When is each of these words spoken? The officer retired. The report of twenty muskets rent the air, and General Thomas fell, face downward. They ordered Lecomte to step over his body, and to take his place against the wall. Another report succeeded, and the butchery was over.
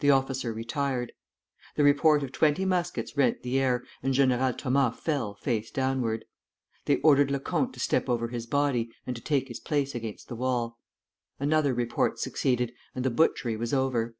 The 0.00 0.10
officer 0.10 0.54
retired. 0.54 1.12
The 1.74 1.84
report 1.84 2.22
of 2.22 2.32
twenty 2.32 2.64
muskets 2.64 3.14
rent 3.14 3.42
the 3.42 3.58
air, 3.60 3.84
and 4.02 4.14
General 4.14 4.54
Thomas 4.54 4.98
fell, 4.98 5.34
face 5.34 5.70
downward. 5.70 6.24
They 6.86 6.96
ordered 7.02 7.30
Lecomte 7.30 7.74
to 7.74 7.80
step 7.80 8.08
over 8.08 8.28
his 8.28 8.46
body, 8.46 8.88
and 9.06 9.14
to 9.14 9.20
take 9.20 9.48
his 9.48 9.60
place 9.60 9.94
against 9.94 10.28
the 10.28 10.34
wall. 10.34 10.78
Another 11.38 11.74
report 11.74 12.18
succeeded, 12.18 12.72
and 12.94 13.04
the 13.04 13.10
butchery 13.10 13.54
was 13.54 13.74
over. 13.74 14.16